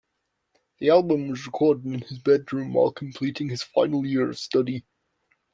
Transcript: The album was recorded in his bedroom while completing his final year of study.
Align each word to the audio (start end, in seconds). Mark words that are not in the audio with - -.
The 0.79 0.89
album 0.89 1.27
was 1.29 1.45
recorded 1.45 1.85
in 1.85 2.01
his 2.01 2.17
bedroom 2.17 2.73
while 2.73 2.91
completing 2.91 3.49
his 3.49 3.61
final 3.61 4.03
year 4.03 4.31
of 4.31 4.39
study. 4.39 4.83